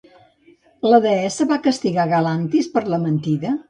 [0.93, 3.59] La deessa va castigar Galantis per la mentida?